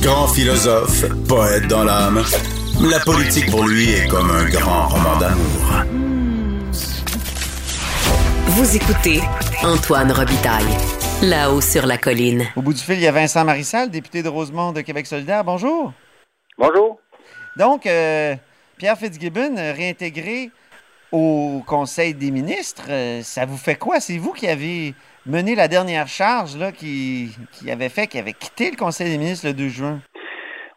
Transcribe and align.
Grand 0.00 0.28
philosophe, 0.28 1.04
poète 1.26 1.66
dans 1.66 1.82
l'âme, 1.82 2.22
la 2.80 3.00
politique 3.00 3.50
pour 3.50 3.66
lui 3.66 3.90
est 3.90 4.06
comme 4.06 4.30
un 4.30 4.48
grand 4.48 4.86
roman 4.86 5.18
d'amour. 5.18 5.84
Vous 8.46 8.76
écoutez 8.76 9.20
Antoine 9.64 10.12
Robitaille, 10.12 10.64
là-haut 11.22 11.60
sur 11.60 11.84
la 11.84 11.98
colline. 11.98 12.46
Au 12.54 12.62
bout 12.62 12.74
du 12.74 12.80
fil, 12.80 12.94
il 12.94 13.00
y 13.00 13.06
a 13.08 13.12
Vincent 13.12 13.44
Marissal, 13.44 13.90
député 13.90 14.22
de 14.22 14.28
Rosemont 14.28 14.72
de 14.72 14.82
Québec 14.82 15.06
solidaire. 15.06 15.42
Bonjour. 15.42 15.92
Bonjour. 16.56 17.00
Donc, 17.56 17.86
euh, 17.86 18.36
Pierre 18.76 18.96
Fitzgibbon, 18.96 19.56
réintégré 19.56 20.50
au 21.10 21.62
Conseil 21.66 22.14
des 22.14 22.30
ministres, 22.30 22.84
euh, 22.88 23.22
ça 23.22 23.46
vous 23.46 23.56
fait 23.56 23.76
quoi? 23.76 23.98
C'est 23.98 24.18
vous 24.18 24.32
qui 24.32 24.46
avez 24.46 24.94
mené 25.26 25.54
la 25.54 25.68
dernière 25.68 26.08
charge 26.08 26.56
là, 26.56 26.72
qui, 26.72 27.30
qui 27.52 27.70
avait 27.70 27.88
fait, 27.88 28.06
qui 28.06 28.18
avait 28.18 28.32
quitté 28.32 28.70
le 28.70 28.76
Conseil 28.76 29.10
des 29.10 29.18
ministres 29.18 29.46
le 29.46 29.54
2 29.54 29.68
juin. 29.68 30.00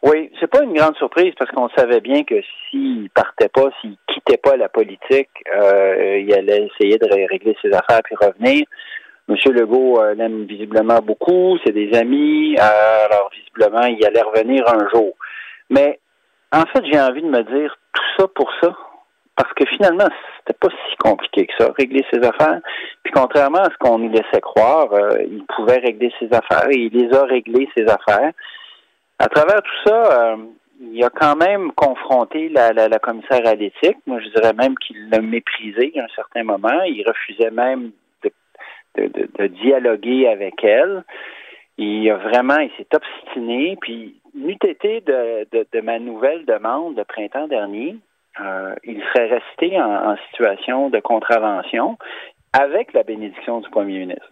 Oui, 0.04 0.32
c'est 0.40 0.48
pas 0.48 0.64
une 0.64 0.74
grande 0.74 0.96
surprise 0.98 1.34
parce 1.38 1.52
qu'on 1.52 1.70
savait 1.78 2.00
bien 2.02 2.24
que 2.24 2.42
s'il 2.70 3.10
partait 3.12 3.50
pas, 3.50 3.70
s'il 3.80 3.96
quittait 4.08 4.38
pas 4.38 4.58
la 4.58 4.68
politique, 4.68 5.30
euh, 5.56 6.18
il 6.18 6.34
allait 6.34 6.68
essayer 6.74 6.98
de 6.98 7.08
régler 7.30 7.56
ses 7.62 7.72
affaires 7.72 8.02
puis 8.04 8.16
revenir. 8.16 8.66
Monsieur 9.28 9.52
Legault 9.52 10.02
euh, 10.02 10.16
l'aime 10.16 10.46
visiblement 10.46 11.00
beaucoup, 11.04 11.58
c'est 11.64 11.72
des 11.72 11.94
amis, 11.94 12.56
euh, 12.60 13.06
alors 13.06 13.30
visiblement 13.32 13.86
il 13.86 14.04
allait 14.04 14.24
revenir 14.24 14.68
un 14.68 14.90
jour. 14.90 15.14
Mais 15.70 16.00
en 16.52 16.66
fait, 16.66 16.84
j'ai 16.92 17.00
envie 17.00 17.22
de 17.22 17.30
me 17.30 17.44
dire 17.44 17.78
tout 17.94 18.04
ça 18.18 18.28
pour 18.34 18.52
ça, 18.62 18.76
parce 19.36 19.54
que 19.54 19.66
finalement, 19.66 20.10
c'était 20.40 20.58
pas 20.60 20.70
si 20.70 20.96
compliqué 20.98 21.46
que 21.46 21.54
ça, 21.60 21.72
régler 21.78 22.04
ses 22.12 22.20
affaires. 22.20 22.60
Contrairement 23.14 23.60
à 23.60 23.70
ce 23.72 23.78
qu'on 23.80 24.00
nous 24.00 24.10
laissait 24.10 24.42
croire, 24.42 24.92
euh, 24.94 25.24
il 25.24 25.44
pouvait 25.56 25.80
régler 25.80 26.12
ses 26.20 26.32
affaires 26.34 26.70
et 26.70 26.78
il 26.78 26.94
les 26.94 27.14
a 27.14 27.24
réglées 27.26 27.70
ses 27.76 27.84
affaires. 27.84 28.32
À 29.20 29.28
travers 29.28 29.62
tout 29.62 29.90
ça, 29.90 30.32
euh, 30.32 30.38
il 30.82 31.04
a 31.04 31.10
quand 31.10 31.36
même 31.36 31.72
confronté 31.74 32.50
la, 32.50 32.72
la, 32.74 33.00
commissaire 33.00 33.46
à 33.46 33.54
l'éthique. 33.54 33.98
Moi, 34.08 34.20
je 34.20 34.30
dirais 34.30 34.54
même 34.54 34.76
qu'il 34.78 35.10
l'a 35.10 35.22
méprisé 35.22 35.94
à 35.98 36.06
un 36.06 36.08
certain 36.16 36.44
moment. 36.44 36.82
Il 36.84 37.04
refusait 37.08 37.52
même 37.52 37.92
de, 38.24 38.32
de, 38.96 39.30
de, 39.38 39.48
dialoguer 39.48 40.28
avec 40.28 40.64
elle. 40.64 41.04
Il 41.78 42.10
a 42.10 42.18
vraiment, 42.18 42.58
il 42.58 42.72
s'est 42.78 42.96
obstiné. 42.96 43.78
Puis, 43.80 44.16
n'eût 44.34 44.58
été 44.64 45.02
de, 45.02 45.48
de, 45.52 45.82
ma 45.82 46.00
nouvelle 46.00 46.46
demande 46.46 46.96
de 46.96 47.04
printemps 47.04 47.48
dernier, 47.48 47.98
euh, 48.40 48.76
il 48.84 49.02
serait 49.14 49.28
resté 49.28 49.80
en, 49.82 50.16
situation 50.30 50.90
de 50.90 51.00
contravention 51.00 51.98
avec 52.54 52.94
la 52.94 53.04
bénédiction 53.04 53.62
du 53.62 53.70
premier 53.70 54.00
ministre. 54.00 54.32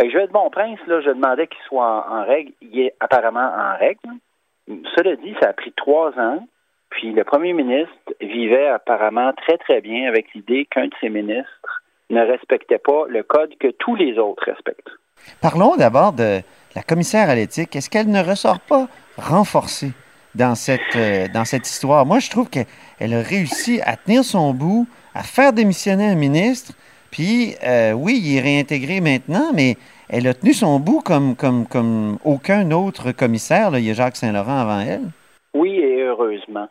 je 0.00 0.08
vais 0.08 0.24
être 0.24 0.32
bon 0.32 0.50
prince, 0.50 0.78
là, 0.86 1.00
je 1.00 1.10
demandais 1.10 1.46
qu'il 1.46 1.62
soit 1.66 2.06
en, 2.10 2.24
règle. 2.24 2.52
Il 2.60 2.78
est 2.80 2.94
apparemment 3.00 3.50
en 3.56 3.76
règle. 3.78 4.08
Cela 4.96 5.16
dit, 5.16 5.34
ça 5.40 5.48
a 5.48 5.52
pris 5.52 5.72
trois 5.72 6.10
ans. 6.18 6.46
Puis 6.90 7.12
le 7.12 7.24
premier 7.24 7.54
ministre 7.54 7.94
vivait 8.20 8.68
apparemment 8.68 9.32
très, 9.32 9.56
très 9.56 9.80
bien 9.80 10.08
avec 10.08 10.26
l'idée 10.34 10.66
qu'un 10.70 10.86
de 10.86 10.94
ses 11.00 11.08
ministres 11.08 11.82
ne 12.10 12.20
respectait 12.20 12.78
pas 12.78 13.06
le 13.08 13.22
code 13.22 13.56
que 13.58 13.68
tous 13.68 13.96
les 13.96 14.18
autres 14.18 14.44
respectent. 14.44 14.90
Parlons 15.40 15.76
d'abord 15.76 16.12
de 16.12 16.40
la 16.74 16.82
commissaire 16.82 17.30
à 17.30 17.34
l'éthique. 17.34 17.74
Est-ce 17.74 17.88
qu'elle 17.88 18.10
ne 18.10 18.22
ressort 18.22 18.60
pas 18.60 18.88
renforcée 19.16 19.92
dans 20.34 20.54
cette, 20.54 20.96
euh, 20.96 21.28
dans 21.32 21.46
cette 21.46 21.66
histoire? 21.66 22.04
Moi, 22.04 22.18
je 22.18 22.28
trouve 22.28 22.50
que 22.50 22.60
elle 23.00 23.14
a 23.14 23.22
réussi 23.22 23.80
à 23.84 23.96
tenir 23.96 24.22
son 24.22 24.52
bout, 24.52 24.86
à 25.14 25.22
faire 25.22 25.52
démissionner 25.52 26.08
un 26.08 26.14
ministre. 26.14 26.72
Puis, 27.12 27.54
euh, 27.62 27.92
oui, 27.92 28.18
il 28.24 28.38
est 28.38 28.40
réintégré 28.40 29.00
maintenant, 29.00 29.52
mais 29.54 29.76
elle 30.08 30.26
a 30.26 30.34
tenu 30.34 30.54
son 30.54 30.80
bout 30.80 31.00
comme, 31.00 31.36
aucun 32.24 32.70
autre 32.70 33.12
commissaire. 33.12 33.70
Il 33.74 33.84
y 33.84 33.90
a 33.90 33.94
Jacques 33.94 34.16
Saint-Laurent 34.16 34.58
avant 34.58 34.80
elle. 34.80 35.10
Oui, 35.54 35.78
et 35.78 36.02
heureusement. 36.02 36.68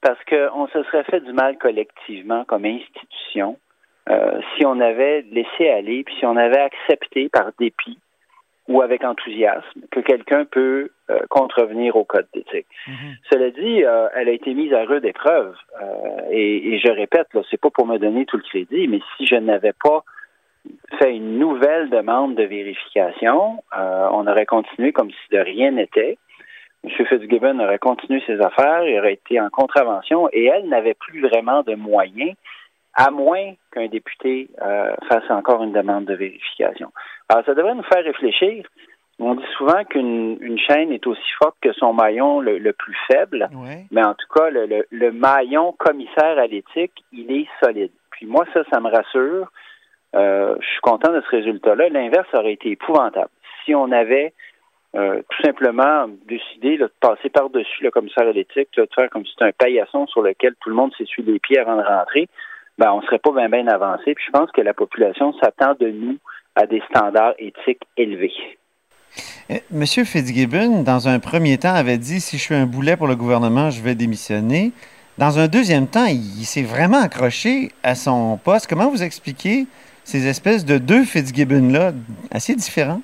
Parce 0.00 0.18
qu'on 0.24 0.68
se 0.68 0.82
serait 0.84 1.04
fait 1.04 1.20
du 1.20 1.32
mal 1.32 1.58
collectivement 1.58 2.44
comme 2.44 2.64
institution 2.64 3.58
euh, 4.10 4.38
si 4.54 4.66
on 4.66 4.78
avait 4.80 5.24
laissé 5.32 5.68
aller, 5.70 6.04
puis 6.04 6.14
si 6.18 6.26
on 6.26 6.36
avait 6.36 6.60
accepté 6.60 7.28
par 7.30 7.50
dépit 7.58 7.98
ou 8.68 8.80
avec 8.80 9.04
enthousiasme 9.04 9.80
que 9.90 10.00
quelqu'un 10.00 10.44
peut 10.44 10.90
euh, 11.10 11.20
contrevenir 11.28 11.96
au 11.96 12.04
code 12.04 12.26
d'éthique. 12.32 12.66
Mhm. 12.88 13.14
Cela 13.30 13.50
dit, 13.50 13.84
euh, 13.84 14.08
elle 14.14 14.28
a 14.28 14.32
été 14.32 14.54
mise 14.54 14.72
à 14.72 14.84
rude 14.84 15.04
épreuve. 15.04 15.54
Euh, 15.82 16.30
et, 16.30 16.78
je 16.78 16.90
répète, 16.90 17.28
là, 17.34 17.42
c'est 17.50 17.60
pas 17.60 17.70
pour 17.70 17.86
me 17.86 17.98
donner 17.98 18.24
tout 18.24 18.38
le 18.38 18.42
crédit, 18.42 18.88
mais 18.88 19.00
si 19.16 19.26
je 19.26 19.36
n'avais 19.36 19.74
pas 19.74 20.02
fait 20.98 21.14
une 21.14 21.38
nouvelle 21.38 21.90
demande 21.90 22.36
de 22.36 22.44
vérification, 22.44 23.62
on 23.76 24.26
aurait 24.26 24.46
continué 24.46 24.92
comme 24.92 25.10
si 25.10 25.36
de 25.36 25.38
rien 25.38 25.72
n'était. 25.72 26.16
M. 26.84 26.90
Fitzgibbon 27.06 27.58
aurait 27.60 27.78
continué 27.78 28.22
ses 28.26 28.40
affaires, 28.40 28.82
il 28.86 28.98
aurait 28.98 29.14
été 29.14 29.38
en 29.40 29.50
contravention 29.50 30.28
et 30.32 30.46
elle 30.46 30.68
n'avait 30.68 30.94
plus 30.94 31.20
vraiment 31.20 31.62
de 31.62 31.74
moyens 31.74 32.34
à 32.94 33.10
moins 33.10 33.54
qu'un 33.72 33.88
député 33.88 34.48
euh, 34.62 34.94
fasse 35.08 35.28
encore 35.30 35.62
une 35.64 35.72
demande 35.72 36.04
de 36.04 36.14
vérification. 36.14 36.92
Alors, 37.28 37.44
ça 37.44 37.54
devrait 37.54 37.74
nous 37.74 37.82
faire 37.84 38.04
réfléchir. 38.04 38.66
On 39.20 39.34
dit 39.36 39.46
souvent 39.56 39.84
qu'une 39.84 40.58
chaîne 40.58 40.90
est 40.90 41.06
aussi 41.06 41.32
forte 41.38 41.56
que 41.60 41.72
son 41.72 41.92
maillon 41.92 42.40
le, 42.40 42.72
plus 42.72 42.96
faible, 43.06 43.48
mais 43.92 44.02
en 44.02 44.14
tout 44.14 44.26
cas, 44.34 44.50
le, 44.50 45.10
maillon 45.12 45.72
commissaire 45.72 46.38
à 46.38 46.46
l'éthique, 46.46 47.04
il 47.12 47.30
est 47.30 47.46
solide. 47.62 47.92
Puis 48.10 48.26
moi, 48.26 48.44
ça, 48.52 48.64
ça 48.72 48.80
me 48.80 48.90
rassure. 48.90 49.50
Euh, 50.16 50.56
je 50.60 50.66
suis 50.66 50.80
content 50.80 51.12
de 51.12 51.20
ce 51.20 51.36
résultat-là. 51.36 51.88
L'inverse 51.88 52.28
aurait 52.34 52.52
été 52.52 52.70
épouvantable. 52.70 53.30
Si 53.64 53.74
on 53.74 53.90
avait 53.92 54.32
euh, 54.96 55.22
tout 55.28 55.42
simplement 55.42 56.06
décidé 56.26 56.76
de 56.76 56.88
passer 57.00 57.28
par-dessus 57.28 57.82
le 57.82 57.90
commissaire 57.90 58.28
à 58.28 58.32
l'éthique, 58.32 58.68
de 58.76 58.88
faire 58.94 59.10
comme 59.10 59.24
si 59.24 59.32
c'était 59.32 59.46
un 59.46 59.52
paillasson 59.52 60.06
sur 60.06 60.22
lequel 60.22 60.54
tout 60.60 60.68
le 60.68 60.76
monde 60.76 60.92
s'essuie 60.96 61.22
les 61.22 61.40
pieds 61.40 61.58
avant 61.58 61.76
de 61.76 61.82
rentrer, 61.82 62.28
ben, 62.78 62.92
on 62.92 63.00
ne 63.00 63.06
serait 63.06 63.18
pas 63.18 63.32
bien 63.32 63.48
bien 63.48 63.66
avancé. 63.68 64.14
Puis 64.14 64.24
je 64.26 64.30
pense 64.30 64.50
que 64.52 64.60
la 64.60 64.74
population 64.74 65.32
s'attend 65.34 65.74
de 65.80 65.88
nous 65.88 66.18
à 66.56 66.66
des 66.66 66.82
standards 66.90 67.34
éthiques 67.38 67.82
élevés. 67.96 68.32
Euh, 69.50 69.54
Monsieur 69.70 70.04
Fitzgibbon, 70.04 70.82
dans 70.82 71.08
un 71.08 71.18
premier 71.18 71.58
temps, 71.58 71.74
avait 71.74 71.98
dit 71.98 72.20
si 72.20 72.38
je 72.38 72.42
suis 72.42 72.54
un 72.54 72.66
boulet 72.66 72.96
pour 72.96 73.06
le 73.06 73.16
gouvernement, 73.16 73.70
je 73.70 73.82
vais 73.82 73.94
démissionner. 73.94 74.72
Dans 75.18 75.38
un 75.38 75.46
deuxième 75.46 75.86
temps, 75.86 76.06
il, 76.06 76.44
s'est 76.44 76.62
vraiment 76.62 77.00
accroché 77.00 77.68
à 77.82 77.94
son 77.94 78.36
poste. 78.36 78.68
Comment 78.68 78.90
vous 78.90 79.02
expliquez 79.02 79.66
ces 80.02 80.26
espèces 80.26 80.64
de 80.64 80.78
deux 80.78 81.04
Fitzgibbon-là, 81.04 81.92
assez 82.32 82.54
différents? 82.54 83.00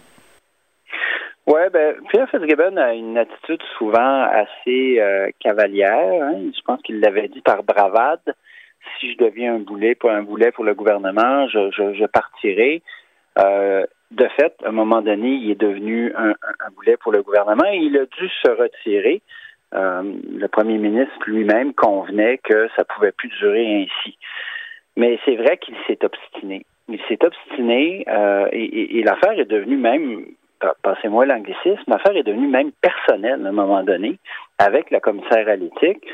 Oui, 1.47 1.61
ben, 1.72 1.94
Pierre 2.11 2.28
Fitzgibbon 2.31 2.77
a 2.77 2.94
une 2.94 3.17
attitude 3.17 3.62
souvent 3.78 4.22
assez 4.22 5.00
euh, 5.00 5.28
cavalière. 5.41 6.22
Hein. 6.22 6.50
Je 6.56 6.62
pense 6.62 6.81
qu'il 6.82 7.00
l'avait 7.00 7.28
dit 7.28 7.41
par 7.43 7.62
bravade 7.62 8.34
si 8.99 9.12
je 9.12 9.19
deviens 9.19 9.55
un 9.55 9.59
boulet, 9.59 9.94
pour 9.94 10.11
un 10.11 10.22
boulet 10.22 10.53
pour 10.53 10.65
le 10.65 10.75
gouvernement, 10.75 11.49
je, 11.49 11.71
je, 11.71 12.06
partirai. 12.06 12.82
Euh, 13.38 13.86
de 14.10 14.26
fait, 14.36 14.54
à 14.64 14.68
un 14.68 14.72
moment 14.72 15.02
donné, 15.02 15.28
il 15.28 15.50
est 15.50 15.60
devenu 15.60 16.12
un, 16.16 16.34
boulet 16.74 16.96
pour 16.96 17.12
le 17.12 17.22
gouvernement 17.22 17.66
et 17.70 17.76
il 17.76 17.96
a 17.96 18.06
dû 18.06 18.28
se 18.28 18.50
retirer. 18.50 19.22
Euh, 19.72 20.02
le 20.36 20.48
premier 20.48 20.78
ministre 20.78 21.14
lui-même 21.26 21.72
convenait 21.74 22.38
que 22.38 22.69
ça 22.76 22.84
pouvait 22.84 23.12
plus 23.12 23.28
durer 23.40 23.84
ainsi. 23.84 24.19
Mais 24.96 25.19
c'est 25.24 25.36
vrai 25.36 25.58
qu'il 25.58 25.76
s'est 25.86 26.04
obstiné. 26.04 26.66
Il 26.88 27.00
s'est 27.08 27.24
obstiné 27.24 28.04
euh, 28.08 28.48
et, 28.50 28.98
et 28.98 29.02
l'affaire 29.04 29.38
est 29.38 29.44
devenue 29.44 29.76
même, 29.76 30.24
passez-moi 30.82 31.24
l'anglicisme, 31.24 31.84
l'affaire 31.86 32.16
est 32.16 32.24
devenue 32.24 32.48
même 32.48 32.72
personnelle 32.80 33.46
à 33.46 33.48
un 33.48 33.52
moment 33.52 33.84
donné 33.84 34.19
avec 34.58 34.90
la 34.90 34.98
commissaire 34.98 35.48
à 35.48 35.54
l'éthique 35.54 36.04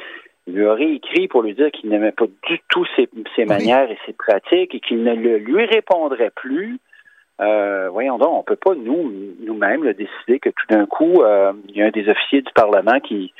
lui 0.46 0.64
aurait 0.64 0.92
écrit 0.92 1.28
pour 1.28 1.42
lui 1.42 1.54
dire 1.54 1.70
qu'il 1.72 1.90
n'aimait 1.90 2.12
pas 2.12 2.26
du 2.48 2.60
tout 2.68 2.86
ses, 2.96 3.44
manières 3.44 3.90
et 3.90 3.98
ses 4.06 4.12
pratiques 4.12 4.74
et 4.74 4.80
qu'il 4.80 5.02
ne 5.02 5.14
le 5.14 5.38
lui 5.38 5.64
répondrait 5.64 6.30
plus. 6.34 6.78
Euh, 7.40 7.90
voyons 7.90 8.16
donc, 8.18 8.30
on 8.32 8.42
peut 8.42 8.56
pas 8.56 8.74
nous 8.74 9.12
nous-mêmes 9.40 9.92
décider 9.92 10.38
que 10.40 10.48
tout 10.48 10.66
d'un 10.70 10.86
coup 10.86 11.22
euh, 11.22 11.52
il 11.68 11.76
y 11.76 11.82
a 11.82 11.86
un 11.86 11.90
des 11.90 12.08
officiers 12.08 12.40
du 12.40 12.52
Parlement 12.54 12.98
qui 13.00 13.32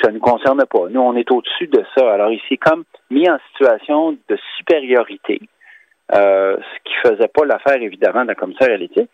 ça 0.00 0.08
ne 0.08 0.14
nous 0.14 0.20
concerne 0.20 0.64
pas. 0.64 0.88
Nous, 0.88 1.00
on 1.00 1.14
est 1.16 1.30
au-dessus 1.30 1.66
de 1.66 1.84
ça. 1.94 2.12
Alors, 2.12 2.30
il 2.30 2.40
s'est 2.48 2.56
comme 2.56 2.84
mis 3.10 3.28
en 3.28 3.38
situation 3.50 4.12
de 4.12 4.38
supériorité, 4.56 5.40
euh, 6.14 6.56
ce 6.56 6.82
qui 6.84 6.94
faisait 7.04 7.28
pas 7.28 7.44
l'affaire, 7.44 7.80
évidemment, 7.82 8.22
de 8.22 8.28
la 8.28 8.34
commissaire 8.34 8.72
à 8.72 8.76
l'éthique. 8.76 9.10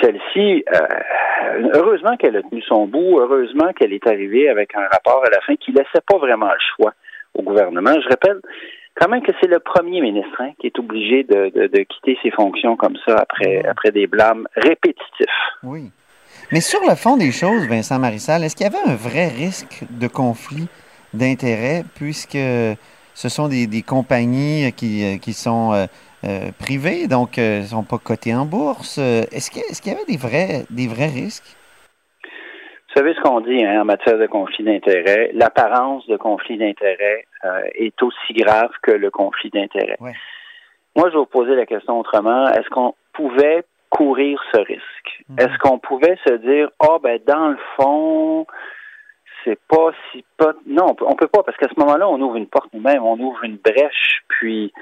Celle-ci, 0.00 0.64
euh, 0.72 1.68
heureusement 1.74 2.16
qu'elle 2.16 2.36
a 2.36 2.42
tenu 2.42 2.62
son 2.62 2.86
bout, 2.86 3.18
heureusement 3.18 3.72
qu'elle 3.72 3.92
est 3.92 4.06
arrivée 4.06 4.48
avec 4.48 4.74
un 4.76 4.86
rapport 4.90 5.22
à 5.26 5.30
la 5.30 5.40
fin 5.40 5.56
qui 5.56 5.72
laissait 5.72 6.04
pas 6.06 6.16
vraiment 6.16 6.46
le 6.46 6.60
choix 6.76 6.92
au 7.34 7.42
gouvernement. 7.42 7.92
Je 8.00 8.08
rappelle 8.08 8.40
quand 8.96 9.08
même 9.08 9.22
que 9.22 9.32
c'est 9.40 9.48
le 9.48 9.60
premier 9.60 10.00
ministre 10.00 10.40
hein, 10.40 10.50
qui 10.60 10.66
est 10.68 10.78
obligé 10.78 11.24
de, 11.24 11.50
de, 11.54 11.82
quitter 11.82 12.18
ses 12.22 12.30
fonctions 12.30 12.76
comme 12.76 12.96
ça 13.06 13.16
après, 13.18 13.64
après 13.66 13.90
des 13.90 14.06
blâmes 14.06 14.46
répétitifs. 14.54 15.26
Oui. 15.62 15.90
Mais 16.52 16.60
sur 16.60 16.80
le 16.88 16.94
fond 16.94 17.16
des 17.16 17.32
choses, 17.32 17.66
Vincent 17.66 17.98
Marissal, 17.98 18.44
est-ce 18.44 18.54
qu'il 18.54 18.66
y 18.66 18.68
avait 18.68 18.90
un 18.90 18.94
vrai 18.94 19.28
risque 19.28 19.84
de 19.90 20.06
conflit 20.06 20.68
d'intérêts 21.12 21.84
puisque 21.94 22.32
ce 22.36 23.28
sont 23.28 23.48
des, 23.48 23.66
des 23.66 23.82
compagnies 23.82 24.72
qui, 24.72 25.18
qui 25.20 25.32
sont 25.32 25.72
euh, 25.72 25.86
euh, 26.24 26.50
privés, 26.58 27.06
donc 27.06 27.36
euh, 27.36 27.60
ne 27.60 27.66
sont 27.66 27.82
pas 27.82 27.98
cotés 27.98 28.34
en 28.34 28.46
bourse? 28.46 28.96
Euh, 28.98 29.24
est-ce 29.30 29.50
qu'il 29.50 29.92
y 29.92 29.94
avait 29.94 30.06
des 30.06 30.16
vrais, 30.16 30.64
des 30.70 30.86
vrais 30.86 31.08
risques? 31.08 31.56
Vous 32.94 33.00
savez 33.00 33.14
ce 33.14 33.20
qu'on 33.22 33.40
dit 33.40 33.64
hein, 33.64 33.82
en 33.82 33.84
matière 33.84 34.18
de 34.18 34.26
conflit 34.26 34.62
d'intérêts, 34.62 35.30
l'apparence 35.34 36.06
de 36.06 36.16
conflit 36.16 36.58
d'intérêts 36.58 37.26
euh, 37.44 37.62
est 37.74 38.00
aussi 38.00 38.34
grave 38.34 38.70
que 38.82 38.92
le 38.92 39.10
conflit 39.10 39.50
d'intérêts. 39.50 39.96
Ouais. 39.98 40.12
Moi, 40.94 41.08
je 41.08 41.14
vais 41.14 41.18
vous 41.18 41.26
poser 41.26 41.56
la 41.56 41.66
question 41.66 41.98
autrement. 41.98 42.46
Est-ce 42.50 42.68
qu'on 42.70 42.94
pouvait 43.12 43.64
courir 43.90 44.40
ce 44.54 44.60
risque? 44.60 45.24
Mhm. 45.28 45.40
Est-ce 45.40 45.58
qu'on 45.58 45.80
pouvait 45.80 46.16
se 46.24 46.34
dire, 46.34 46.70
ah, 46.78 46.98
ben, 47.02 47.18
dans 47.26 47.48
le 47.48 47.58
fond, 47.76 48.46
c'est 49.42 49.58
pas 49.68 49.90
si 50.12 50.24
pas. 50.36 50.52
Non, 50.64 50.90
on 50.90 50.94
peut, 50.94 51.04
on 51.08 51.16
peut 51.16 51.26
pas, 51.26 51.42
parce 51.42 51.56
qu'à 51.56 51.68
ce 51.68 51.80
moment-là, 51.80 52.08
on 52.08 52.20
ouvre 52.20 52.36
une 52.36 52.46
porte 52.46 52.72
nous-mêmes, 52.72 53.02
on 53.02 53.18
ouvre 53.18 53.42
une 53.42 53.56
brèche, 53.56 54.22
puis 54.28 54.72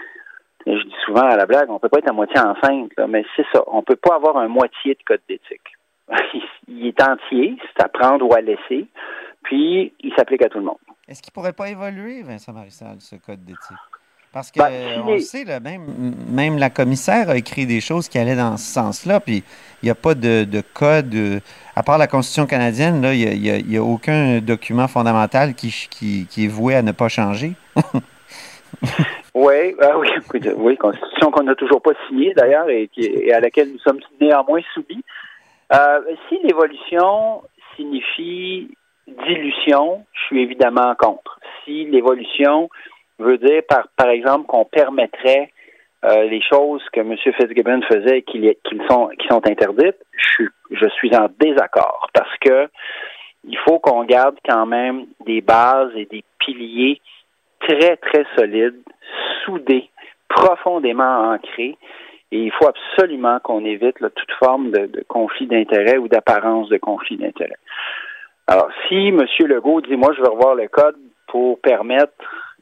je 0.66 0.82
dis 0.82 0.94
souvent 1.06 1.22
à 1.22 1.36
la 1.36 1.46
blague, 1.46 1.70
on 1.70 1.78
peut 1.78 1.88
pas 1.88 1.98
être 1.98 2.10
à 2.10 2.12
moitié 2.12 2.38
enceinte, 2.40 2.92
là, 2.98 3.06
mais 3.06 3.24
c'est 3.36 3.46
ça. 3.54 3.62
On 3.68 3.82
peut 3.82 3.96
pas 3.96 4.16
avoir 4.16 4.36
un 4.36 4.48
moitié 4.48 4.94
de 4.94 5.02
code 5.02 5.22
d'éthique. 5.30 5.72
il 6.68 6.86
est 6.86 7.02
entier, 7.02 7.56
c'est 7.76 7.84
à 7.84 7.88
prendre 7.88 8.26
ou 8.26 8.34
à 8.34 8.40
laisser, 8.40 8.86
puis 9.42 9.92
il 10.00 10.12
s'applique 10.16 10.42
à 10.44 10.48
tout 10.48 10.58
le 10.58 10.64
monde. 10.64 10.76
Est-ce 11.08 11.20
qu'il 11.22 11.32
pourrait 11.32 11.52
pas 11.52 11.68
évoluer, 11.68 12.22
Vincent 12.22 12.52
Marissal, 12.52 12.96
ce 13.00 13.16
code 13.16 13.44
d'éthique? 13.44 13.76
Parce 14.32 14.50
que 14.50 14.60
Ben, 14.60 15.02
on 15.06 15.18
sait, 15.18 15.44
là, 15.44 15.60
même, 15.60 15.82
même 16.30 16.56
la 16.56 16.70
commissaire 16.70 17.28
a 17.28 17.36
écrit 17.36 17.66
des 17.66 17.82
choses 17.82 18.08
qui 18.08 18.18
allaient 18.18 18.36
dans 18.36 18.56
ce 18.56 18.64
sens-là, 18.72 19.20
puis 19.20 19.44
il 19.82 19.86
n'y 19.86 19.90
a 19.90 19.94
pas 19.94 20.14
de, 20.14 20.44
de 20.44 20.62
code, 20.72 21.14
euh, 21.14 21.40
à 21.76 21.82
part 21.82 21.98
la 21.98 22.06
Constitution 22.06 22.46
canadienne, 22.46 23.02
là, 23.02 23.12
il 23.12 23.38
n'y 23.40 23.50
a, 23.50 23.80
a- 23.80 23.82
a 23.82 23.84
aucun 23.84 24.38
document 24.38 24.88
fondamental 24.88 25.52
qui, 25.54 25.68
qui, 25.90 26.26
qui 26.30 26.44
est 26.46 26.48
voué 26.48 26.74
à 26.76 26.80
ne 26.82 26.92
pas 26.92 27.08
changer. 27.10 27.52
Oui, 29.34 29.74
ah 29.80 29.98
oui, 29.98 30.08
écoute, 30.16 30.46
oui, 30.56 30.76
constitution 30.76 31.30
qu'on 31.30 31.44
n'a 31.44 31.54
toujours 31.54 31.80
pas 31.80 31.92
signée 32.08 32.34
d'ailleurs 32.34 32.68
et, 32.68 32.90
et 32.96 33.32
à 33.32 33.40
laquelle 33.40 33.72
nous 33.72 33.78
sommes 33.78 34.00
néanmoins 34.20 34.60
soumis. 34.74 35.02
Euh, 35.72 36.00
si 36.28 36.38
l'évolution 36.42 37.42
signifie 37.76 38.68
dilution, 39.06 40.04
je 40.12 40.20
suis 40.26 40.42
évidemment 40.42 40.94
contre. 40.96 41.40
Si 41.64 41.84
l'évolution 41.86 42.68
veut 43.18 43.38
dire, 43.38 43.62
par, 43.68 43.88
par 43.96 44.08
exemple, 44.08 44.46
qu'on 44.46 44.64
permettrait 44.64 45.50
euh, 46.04 46.24
les 46.24 46.42
choses 46.42 46.82
que 46.92 47.00
M. 47.00 47.16
Fitzgibbon 47.16 47.82
faisait 47.82 48.22
qui, 48.22 48.40
qui 48.64 48.80
sont, 48.88 49.08
qui 49.18 49.26
sont 49.28 49.46
interdites, 49.46 49.98
je 50.16 50.44
je 50.72 50.88
suis 50.88 51.14
en 51.14 51.28
désaccord 51.38 52.08
parce 52.12 52.36
que 52.38 52.68
il 53.44 53.58
faut 53.58 53.78
qu'on 53.78 54.04
garde 54.04 54.36
quand 54.48 54.66
même 54.66 55.06
des 55.26 55.40
bases 55.40 55.92
et 55.96 56.06
des 56.06 56.24
piliers 56.38 57.00
très, 57.60 57.96
très 57.96 58.24
solides, 58.36 58.82
soudés, 59.44 59.90
profondément 60.28 61.32
ancrés. 61.32 61.76
Et 62.32 62.38
il 62.38 62.50
faut 62.50 62.66
absolument 62.66 63.38
qu'on 63.40 63.64
évite 63.64 63.98
toute 63.98 64.32
forme 64.38 64.70
de, 64.70 65.04
conflit 65.06 65.46
d'intérêt 65.46 65.98
ou 65.98 66.08
d'apparence 66.08 66.70
de 66.70 66.78
conflit 66.78 67.18
d'intérêt. 67.18 67.58
Alors, 68.46 68.70
si 68.88 69.08
M. 69.08 69.22
Legault 69.40 69.82
dit, 69.82 69.96
moi, 69.96 70.12
je 70.16 70.22
veux 70.22 70.30
revoir 70.30 70.54
le 70.54 70.66
code 70.68 70.96
pour 71.28 71.60
permettre, 71.60 72.12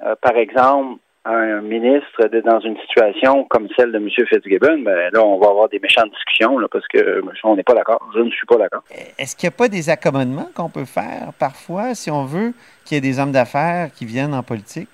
euh, 0.04 0.16
par 0.20 0.36
exemple, 0.36 0.98
à 1.24 1.34
un 1.34 1.60
ministre 1.60 2.26
d'être 2.28 2.46
dans 2.46 2.60
une 2.60 2.76
situation 2.78 3.44
comme 3.44 3.68
celle 3.76 3.92
de 3.92 3.98
M. 3.98 4.08
Fitzgibbon, 4.08 4.78
ben 4.78 5.10
là, 5.12 5.22
on 5.22 5.38
va 5.38 5.48
avoir 5.48 5.68
des 5.68 5.78
méchantes 5.78 6.10
discussions 6.10 6.56
parce 6.72 6.86
que 6.88 6.98
euh, 6.98 7.22
on 7.44 7.54
n'est 7.54 7.62
pas 7.62 7.74
d'accord. 7.74 8.00
Je 8.14 8.20
ne 8.20 8.30
suis 8.30 8.46
pas 8.46 8.56
d'accord. 8.56 8.82
Est-ce 9.18 9.36
qu'il 9.36 9.48
n'y 9.48 9.54
a 9.54 9.56
pas 9.56 9.68
des 9.68 9.88
accommodements 9.88 10.48
qu'on 10.56 10.70
peut 10.70 10.86
faire 10.86 11.32
parfois, 11.38 11.94
si 11.94 12.10
on 12.10 12.24
veut 12.24 12.52
qu'il 12.84 12.96
y 12.96 12.98
ait 12.98 13.00
des 13.00 13.20
hommes 13.20 13.32
d'affaires 13.32 13.92
qui 13.92 14.04
viennent 14.04 14.34
en 14.34 14.42
politique? 14.42 14.88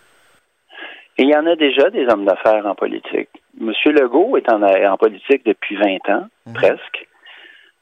Et 1.19 1.23
il 1.23 1.31
y 1.31 1.37
en 1.37 1.47
a 1.47 1.57
déjà 1.57 1.91
des 1.91 2.07
hommes 2.09 2.25
d'affaires 2.27 2.67
en 2.67 2.75
politique. 2.75 3.29
M. 3.61 3.73
Legault 3.87 4.37
est 4.37 4.51
en, 4.53 4.63
en 4.63 4.97
politique 4.99 5.45
depuis 5.47 5.77
20 5.77 6.09
ans, 6.11 6.27
Mhm. 6.47 6.53
presque. 6.55 7.07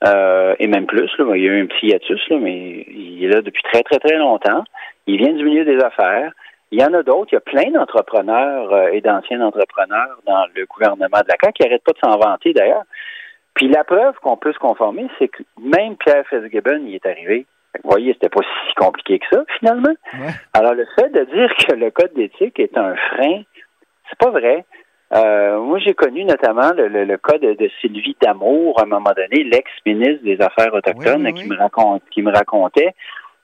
Euh, 0.06 0.54
et 0.58 0.66
même 0.66 0.86
plus, 0.86 1.10
là. 1.18 1.24
il 1.34 1.42
y 1.42 1.48
a 1.48 1.52
eu 1.52 1.62
un 1.62 1.66
petit 1.66 1.86
hiatus, 1.88 2.20
là, 2.28 2.36
mais 2.38 2.84
il 2.88 3.24
est 3.24 3.28
là 3.28 3.40
depuis 3.42 3.62
très, 3.62 3.82
très, 3.82 3.98
très 3.98 4.16
longtemps. 4.16 4.64
Il 5.06 5.16
vient 5.18 5.32
du 5.32 5.44
milieu 5.44 5.64
des 5.64 5.78
affaires. 5.82 6.32
Il 6.70 6.80
y 6.80 6.84
en 6.84 6.92
a 6.94 7.02
d'autres. 7.02 7.28
Il 7.32 7.36
y 7.36 7.38
a 7.38 7.40
plein 7.40 7.70
d'entrepreneurs 7.70 8.72
euh, 8.72 8.88
et 8.92 9.00
d'anciens 9.00 9.40
entrepreneurs 9.40 10.18
dans 10.26 10.44
le 10.54 10.66
gouvernement 10.66 11.06
de 11.20 11.28
la 11.28 11.36
CAQ 11.40 11.52
qui 11.54 11.62
n'arrêtent 11.62 11.84
pas 11.84 11.92
de 11.92 11.98
s'en 12.04 12.18
vanter, 12.18 12.52
d'ailleurs. 12.52 12.82
Puis 13.54 13.68
la 13.68 13.84
preuve 13.84 14.14
qu'on 14.20 14.36
peut 14.36 14.52
se 14.52 14.58
conformer, 14.58 15.06
c'est 15.18 15.28
que 15.28 15.42
même 15.58 15.96
Pierre 15.96 16.26
Fitzgibbon 16.28 16.84
y 16.86 16.96
est 16.96 17.06
arrivé. 17.06 17.46
Vous 17.82 17.90
voyez, 17.90 18.12
c'était 18.14 18.28
pas 18.28 18.42
si 18.42 18.74
compliqué 18.74 19.18
que 19.18 19.26
ça, 19.32 19.44
finalement. 19.58 19.94
Ouais. 20.14 20.30
Alors, 20.52 20.74
le 20.74 20.86
fait 20.96 21.10
de 21.10 21.24
dire 21.24 21.52
que 21.56 21.74
le 21.74 21.90
code 21.90 22.12
d'éthique 22.14 22.58
est 22.60 22.76
un 22.78 22.94
frein, 22.94 23.42
c'est 24.08 24.18
pas 24.18 24.30
vrai. 24.30 24.64
Euh, 25.12 25.60
moi, 25.60 25.78
j'ai 25.78 25.94
connu 25.94 26.24
notamment 26.24 26.72
le, 26.76 26.88
le, 26.88 27.04
le 27.04 27.16
cas 27.18 27.38
de, 27.38 27.54
de 27.54 27.70
Sylvie 27.80 28.16
Damour, 28.20 28.80
à 28.80 28.82
un 28.82 28.86
moment 28.86 29.12
donné, 29.16 29.44
l'ex-ministre 29.44 30.24
des 30.24 30.40
Affaires 30.40 30.72
autochtones, 30.74 31.24
Oui, 31.24 31.32
oui, 31.34 31.42
Qui, 31.42 31.48
me 31.48 31.56
raconte, 31.56 32.02
qui 32.10 32.22
me 32.22 32.32
racontait 32.32 32.94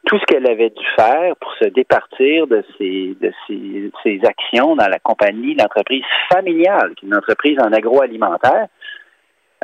tout 0.06 0.18
ce 0.18 0.24
qu'elle 0.24 0.50
avait 0.50 0.70
dû 0.70 0.84
faire 0.96 1.36
pour 1.36 1.52
se 1.54 1.66
départir 1.68 2.46
de 2.46 2.64
ses, 2.78 3.14
de 3.20 3.32
ses, 3.46 3.90
ses 4.02 4.20
actions 4.26 4.74
dans 4.74 4.88
la 4.88 4.98
compagnie, 4.98 5.54
l'entreprise 5.54 6.04
familiale, 6.32 6.94
qui 6.96 7.04
est 7.04 7.08
une 7.08 7.16
entreprise 7.16 7.58
en 7.60 7.72
agroalimentaire. 7.72 8.66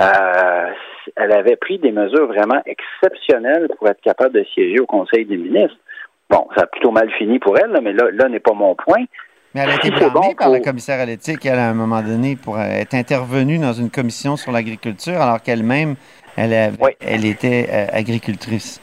Euh, 0.01 0.69
elle 1.17 1.33
avait 1.33 1.57
pris 1.57 1.79
des 1.79 1.93
mesures 1.93 2.27
vraiment 2.27 2.61
exceptionnelles 2.67 3.69
pour 3.79 3.89
être 3.89 4.01
capable 4.01 4.35
de 4.35 4.45
siéger 4.53 4.81
au 4.81 4.87
Conseil 4.87 5.25
des 5.25 5.37
ministres. 5.37 5.77
Bon, 6.29 6.47
ça 6.57 6.65
a 6.65 6.67
plutôt 6.67 6.91
mal 6.91 7.11
fini 7.13 7.39
pour 7.39 7.57
elle, 7.59 7.71
là, 7.71 7.81
mais 7.81 7.93
là, 7.93 8.11
là 8.13 8.29
n'est 8.29 8.41
pas 8.41 8.53
mon 8.53 8.75
point. 8.75 9.05
Mais 9.55 9.63
elle 9.63 9.71
a 9.71 9.75
été 9.77 9.91
blâmée 9.91 10.11
bon 10.13 10.35
par 10.35 10.49
pour- 10.53 10.61
commissaire 10.61 11.01
à 11.01 11.07
l'éthique, 11.07 11.47
elle, 11.47 11.59
à 11.59 11.71
un 11.71 11.75
moment 11.75 12.03
donné, 12.03 12.37
pour 12.37 12.57
euh, 12.59 12.63
être 12.65 12.95
intervenue 12.95 13.59
dans 13.59 13.73
une 13.73 13.91
commission 13.91 14.37
sur 14.37 14.53
l'agriculture, 14.53 15.19
alors 15.21 15.41
qu'elle-même, 15.43 15.95
elle, 16.37 16.53
avait- 16.53 16.77
Oui. 16.83 16.91
elle 17.01 17.25
était 17.25 17.67
euh, 17.73 17.87
agricultrice. 17.93 18.83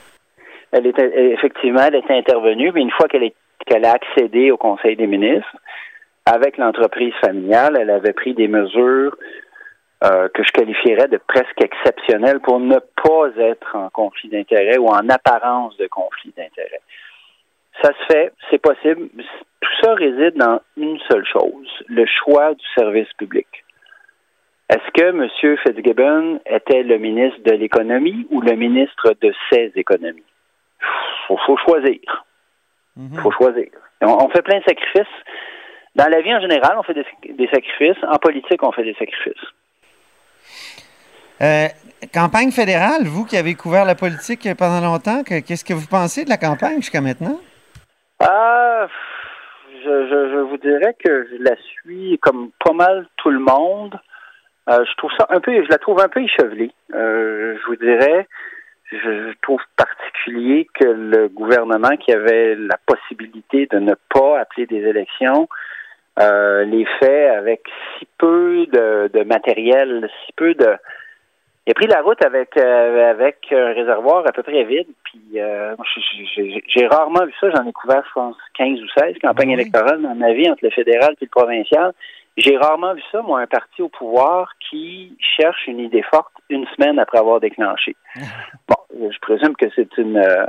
Elle 0.72 0.88
était 0.88 1.12
effectivement, 1.34 1.82
elle 1.86 1.96
était 1.96 2.18
intervenue, 2.18 2.72
mais 2.74 2.82
une 2.82 2.90
fois 2.92 3.08
qu'elle 3.08 3.86
a 3.86 3.92
accédé 3.92 4.50
au 4.50 4.58
Conseil 4.58 4.96
des 4.96 5.06
ministres, 5.06 5.56
avec 6.26 6.58
l'entreprise 6.58 7.14
familiale, 7.24 7.78
elle 7.80 7.92
avait 7.92 8.14
pris 8.14 8.34
des 8.34 8.48
mesures 8.48 9.16
euh, 10.04 10.28
que 10.34 10.44
je 10.44 10.52
qualifierais 10.52 11.08
de 11.08 11.18
presque 11.18 11.62
exceptionnelles 11.62 12.42
pour 12.42 12.60
ne 12.60 12.78
pas 12.78 13.30
être 13.38 13.76
en 13.76 13.90
conflit 13.90 14.30
d'intérêt 14.30 14.78
ou 14.78 14.88
en 14.88 15.08
apparence 15.08 15.78
de 15.78 15.88
conflit 15.88 16.34
d'intérêt. 16.36 16.82
Ça 17.82 17.90
se 17.94 18.14
fait, 18.14 18.34
c'est 18.50 18.62
possible. 18.62 19.08
Tout 19.62 19.72
ça 19.82 19.94
réside 19.94 20.36
dans 20.36 20.60
une 20.78 21.00
seule 21.10 21.26
chose, 21.26 21.70
le 21.88 22.06
choix 22.06 22.54
du 22.54 22.66
service 22.76 23.12
public. 23.18 23.48
Est-ce 24.70 24.92
que 24.92 25.10
M. 25.10 25.58
Fitzgibbon 25.60 26.40
était 26.46 26.84
le 26.84 26.98
ministre 26.98 27.40
de 27.46 27.52
l'économie 27.52 28.28
ou 28.30 28.42
le 28.42 28.56
ministre 28.56 29.16
de 29.22 29.34
ses 29.52 29.72
économies? 29.76 30.24
Faut, 31.28 31.38
faut 31.46 31.58
choisir. 31.58 32.26
Mhm. 32.98 33.16
faut 33.22 33.32
choisir. 33.32 33.70
On, 34.02 34.26
on 34.26 34.30
fait 34.30 34.42
plein 34.42 34.60
de 34.60 34.64
sacrifices. 34.66 35.16
Dans 35.96 36.10
la 36.10 36.22
vie 36.22 36.34
en 36.36 36.42
général, 36.42 36.76
on 36.78 36.84
fait 36.84 36.94
des, 36.94 37.06
des 37.34 37.48
sacrifices. 37.48 38.04
En 38.04 38.18
politique, 38.18 38.62
on 38.64 38.72
fait 38.72 38.84
des 38.84 38.96
sacrifices. 38.96 39.48
Euh, 41.42 41.68
campagne 42.14 42.52
fédérale, 42.52 43.04
vous 43.06 43.26
qui 43.26 43.38
avez 43.38 43.56
couvert 43.56 43.86
la 43.86 43.96
politique 43.96 44.48
pendant 44.58 44.82
longtemps, 44.82 45.24
que- 45.24 45.40
qu'est-ce 45.40 45.66
que 45.66 45.74
vous 45.74 45.88
pensez 45.88 46.26
de 46.26 46.30
la 46.30 46.38
campagne 46.38 46.78
jusqu'à 46.78 47.02
maintenant? 47.02 47.40
Ah, 48.20 48.88
je, 49.84 50.08
je, 50.08 50.40
vous 50.40 50.58
dirais 50.58 50.96
que 51.04 51.28
je 51.32 51.44
la 51.44 51.56
suis 51.58 52.18
comme 52.22 52.52
pas 52.64 52.74
mal 52.74 53.08
tout 53.18 53.30
le 53.30 53.40
monde. 53.40 54.00
Euh, 54.70 54.84
je 54.86 54.96
trouve 54.96 55.12
ça 55.18 55.28
un 55.30 55.42
peu, 55.42 55.52
je 55.52 55.70
la 55.70 55.78
trouve 55.78 56.00
un 56.02 56.08
peu 56.08 56.22
échevelée. 56.22 56.72
Euh, 56.94 57.58
je 57.62 57.66
vous 57.68 57.76
dirais, 57.76 58.28
je, 58.92 59.34
trouve 59.42 59.60
particulier 59.76 60.68
que 60.74 60.86
le 60.86 61.28
gouvernement 61.28 61.98
qui 61.98 62.14
avait 62.14 62.56
la 62.56 62.78
possibilité 62.86 63.68
de 63.72 63.80
ne 63.80 63.94
pas 64.14 64.40
appeler 64.40 64.68
des 64.68 64.88
élections 64.88 65.50
les 66.18 66.86
fait 67.00 67.28
avec 67.30 67.62
si 67.98 68.08
peu 68.20 68.68
de 68.68 69.24
matériel, 69.24 70.08
si 70.26 70.32
peu 70.34 70.54
de. 70.54 70.78
Il 71.66 71.72
a 71.72 71.74
pris 71.76 71.88
la 71.88 72.02
route 72.02 72.22
avec 72.26 72.58
euh, 72.58 73.10
avec 73.12 73.38
un 73.52 73.74
réservoir 73.74 74.28
à 74.28 74.32
peu 74.34 74.44
près 74.44 74.64
vide. 74.66 74.88
Puis 75.06 75.40
euh, 75.40 75.76
j'ai- 76.68 76.88
rarement 76.88 77.26
vu 77.26 77.34
ça. 77.40 77.50
J'en 77.52 77.66
ai 77.66 77.72
couvert, 77.72 78.04
je 78.06 78.14
pense, 78.14 78.36
15 78.58 78.82
ou 78.82 78.88
16 78.98 79.16
campagnes 79.22 79.50
Oui. 79.50 79.54
électorales 79.62 80.02
dans 80.02 80.16
ma 80.16 80.34
vie 80.34 80.50
entre 80.50 80.64
le 80.64 80.72
fédéral 80.72 81.14
et 81.14 81.26
le 81.26 81.30
provincial. 81.30 81.94
J'ai 82.36 82.58
rarement 82.58 82.96
vu 82.96 83.02
ça, 83.12 83.22
moi, 83.22 83.40
un 83.42 83.48
parti 83.48 83.82
au 83.82 83.90
pouvoir 83.90 84.50
qui 84.70 85.16
cherche 85.38 85.68
une 85.68 85.80
idée 85.80 86.02
forte 86.02 86.34
une 86.50 86.66
semaine 86.76 87.00
après 87.00 87.20
avoir 87.20 87.40
déclenché. 87.40 87.96
Bon, 88.68 89.10
je 89.12 89.20
présume 89.20 89.56
que 89.56 89.68
c'est 89.76 89.98
une 89.98 90.18
euh, 90.18 90.46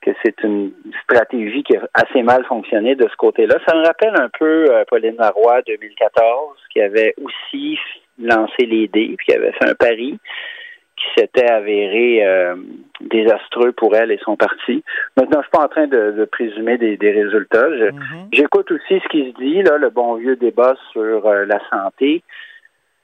que 0.00 0.10
c'est 0.24 0.40
une 0.44 0.72
stratégie 1.02 1.64
qui 1.64 1.76
a 1.76 1.80
assez 1.94 2.22
mal 2.22 2.44
fonctionné 2.44 2.94
de 2.94 3.08
ce 3.08 3.16
côté-là. 3.16 3.56
Ça 3.66 3.74
me 3.76 3.84
rappelle 3.84 4.14
un 4.20 4.28
peu 4.38 4.66
euh, 4.70 4.84
Pauline 4.88 5.16
Marois 5.16 5.62
2014, 5.66 6.56
qui 6.72 6.80
avait 6.80 7.14
aussi 7.22 7.78
lancé 8.18 8.66
les 8.66 8.88
dés, 8.88 9.14
puis 9.16 9.26
qui 9.26 9.34
avait 9.34 9.52
fait 9.52 9.68
un 9.68 9.74
pari 9.74 10.18
qui 10.96 11.20
s'était 11.20 11.50
avéré 11.50 12.24
euh, 12.24 12.56
désastreux 13.00 13.72
pour 13.72 13.94
elle 13.94 14.10
et 14.10 14.18
son 14.24 14.36
parti. 14.36 14.82
Maintenant, 15.16 15.40
je 15.40 15.46
suis 15.46 15.50
pas 15.50 15.64
en 15.64 15.68
train 15.68 15.86
de, 15.86 16.12
de 16.12 16.24
présumer 16.24 16.78
des, 16.78 16.96
des 16.96 17.12
résultats. 17.12 17.68
Mhm. 17.68 18.28
J'écoute 18.32 18.70
aussi 18.70 19.00
ce 19.00 19.08
qui 19.08 19.30
se 19.30 19.36
dit, 19.38 19.62
là, 19.62 19.76
le 19.76 19.90
bon 19.90 20.14
vieux 20.14 20.36
débat 20.36 20.74
sur 20.92 21.26
euh, 21.26 21.44
la 21.44 21.60
santé. 21.70 22.22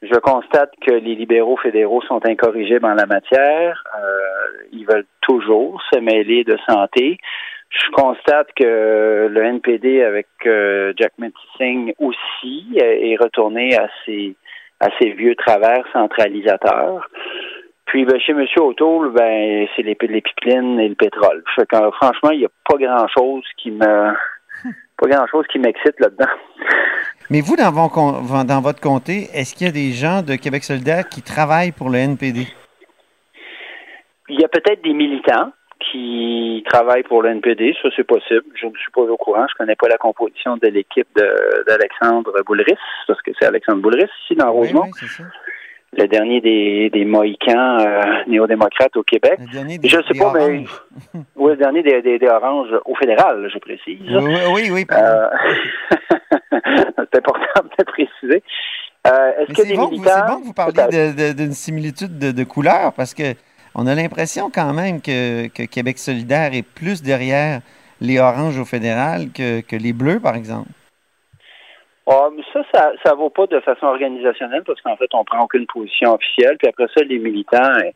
Je 0.01 0.19
constate 0.19 0.73
que 0.85 0.93
les 0.93 1.15
libéraux 1.15 1.57
fédéraux 1.59 2.03
sont 2.03 2.27
incorrigibles 2.27 2.87
en 2.87 2.95
la 2.95 3.07
matière. 3.07 3.85
Euh, 3.97 4.67
ils 4.73 4.87
veulent 4.87 5.07
toujours 5.21 5.81
se 5.93 6.01
mêler 6.01 6.45
de 6.45 6.57
santé. 6.69 7.19
Je 7.71 7.91
constate 7.93 8.49
que 8.57 9.29
le 9.31 9.43
NPD 9.45 10.03
avec 10.03 10.27
Jack 10.45 11.13
Singh 11.57 11.95
aussi 11.99 12.67
est 12.77 13.17
retourné 13.17 13.75
à 13.79 13.89
ses, 14.05 14.37
à 14.83 14.89
ses 14.99 15.13
vieux 15.13 15.37
travers 15.37 15.85
centralisateurs. 15.93 17.09
Puis 17.87 18.05
ben, 18.05 18.19
chez 18.21 18.33
M. 18.33 18.45
O'Toole, 18.57 19.13
ben, 19.13 19.67
c'est 19.75 19.83
les, 19.83 19.97
les 20.01 20.21
pipelines 20.21 20.81
et 20.81 20.89
le 20.89 20.95
pétrole. 20.95 21.43
Fait 21.55 21.67
que, 21.67 21.77
franchement, 21.93 22.31
il 22.31 22.41
n'y 22.41 22.45
a 22.45 22.51
pas 22.69 22.77
grand 22.79 23.07
chose 23.09 23.45
qui 23.57 23.71
me 23.71 23.83
pas 24.99 25.09
grand 25.09 25.27
chose 25.29 25.47
qui 25.53 25.59
m'excite 25.59 25.99
là-dedans. 26.01 26.33
Mais 27.31 27.41
vous, 27.41 27.57
dans, 27.57 28.45
dans 28.45 28.61
votre 28.61 28.81
comté, 28.81 29.29
est-ce 29.33 29.55
qu'il 29.55 29.67
y 29.67 29.71
a 29.71 29.73
des 29.73 29.93
gens 29.93 30.23
de 30.23 30.35
Québec 30.35 30.65
solidaire 30.65 31.09
qui 31.09 31.23
travaillent 31.23 31.73
pour 31.73 31.89
le 31.89 31.99
NPD? 31.99 32.47
Il 34.29 34.41
y 34.41 34.45
a 34.45 34.49
peut-être 34.49 34.83
des 34.83 34.93
militants 34.93 35.53
qui 35.91 36.65
travaillent 36.69 37.03
pour 37.03 37.23
le 37.23 37.31
NPD, 37.31 37.75
ça 37.83 37.89
c'est 37.97 38.05
possible. 38.05 38.45
Je 38.55 38.67
ne 38.67 38.73
suis 38.77 38.91
pas 38.93 39.03
au 39.03 39.17
courant, 39.17 39.47
je 39.49 39.55
ne 39.55 39.59
connais 39.59 39.77
pas 39.77 39.89
la 39.89 39.99
composition 39.99 40.57
de 40.57 40.69
l'équipe 40.69 41.09
d'Alexandre 41.67 42.43
Boulris, 42.47 42.79
parce 43.07 43.21
que 43.23 43.31
c'est 43.39 43.47
Alexandre 43.47 43.83
Boulris 43.83 44.09
ici 44.25 44.35
dans 44.37 44.53
Rosemont. 44.53 44.85
Oui, 44.85 45.25
le 45.95 46.09
dernier 46.09 46.41
des, 46.41 46.91
des 46.91 47.05
Mohicans 47.05 47.79
euh, 47.81 48.03
néo-démocrates 48.27 48.97
au 48.97 49.03
Québec. 49.03 49.39
Le 49.39 49.53
dernier 49.53 49.79
des, 49.79 49.89
je 49.89 49.99
sais 50.09 50.19
pas, 50.19 50.33
mais 50.35 50.65
oui, 51.37 51.51
le 51.51 51.57
dernier 51.57 51.83
des, 51.83 52.01
des, 52.01 52.19
des, 52.19 52.29
Oranges 52.29 52.75
au 52.87 52.95
fédéral, 52.95 53.49
je 53.53 53.59
précise. 53.59 54.01
Oui, 54.11 54.35
oui, 54.55 54.71
oui. 54.73 54.87
Euh... 54.91 55.29
C'est 57.13 57.19
important 57.19 57.69
de 57.79 57.85
préciser. 57.85 58.43
Euh, 59.07 59.33
est-ce 59.41 59.53
que 59.53 59.77
bon. 59.77 59.91
C'est 60.03 60.27
bon 60.27 60.41
que 60.41 60.45
vous 60.45 60.53
parliez 60.53 61.35
d'une 61.35 61.53
similitude 61.53 62.19
de, 62.19 62.31
de 62.31 62.45
couleur 62.45 62.93
parce 62.95 63.13
que 63.15 63.35
on 63.75 63.87
a 63.87 63.95
l'impression 63.95 64.51
quand 64.51 64.73
même 64.73 65.01
que, 65.01 65.49
que, 65.49 65.65
Québec 65.65 65.99
solidaire 65.99 66.55
est 66.55 66.67
plus 66.67 67.03
derrière 67.03 67.61
les 68.01 68.19
oranges 68.19 68.59
au 68.59 68.65
fédéral 68.65 69.33
que, 69.35 69.61
que 69.61 69.77
les 69.77 69.93
bleus, 69.93 70.21
par 70.21 70.35
exemple. 70.35 70.69
Ah, 72.07 72.29
mais 72.35 72.43
ça, 72.53 72.63
ça, 72.75 72.93
ça 73.05 73.15
vaut 73.15 73.31
pas 73.31 73.47
de 73.47 73.61
façon 73.61 73.87
organisationnelle 73.87 74.65
parce 74.67 74.81
qu'en 74.83 74.97
fait, 74.97 75.09
on 75.15 75.25
prend 75.25 75.45
aucune 75.45 75.67
position 75.67 76.15
officielle. 76.15 76.57
Puis 76.59 76.69
après 76.69 76.87
ça, 76.95 77.05
les 77.05 77.19
militants 77.19 77.63
euh, 77.63 77.91